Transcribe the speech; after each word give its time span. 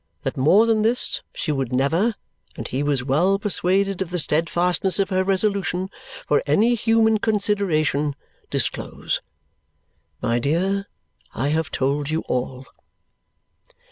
That 0.23 0.35
more 0.35 0.65
than 0.65 0.81
this 0.81 1.21
she 1.31 1.51
would 1.51 1.71
never 1.71 2.15
(and 2.55 2.67
he 2.67 2.81
was 2.81 3.03
well 3.03 3.37
persuaded 3.37 4.01
of 4.01 4.09
the 4.09 4.17
steadfastness 4.17 4.97
of 4.97 5.11
her 5.11 5.23
resolution) 5.23 5.89
for 6.27 6.41
any 6.47 6.73
human 6.73 7.19
consideration 7.19 8.15
disclose. 8.49 9.21
My 10.19 10.39
dear, 10.39 10.87
I 11.35 11.49
have 11.49 11.69
told 11.69 12.09
you 12.09 12.21
all." 12.21 12.65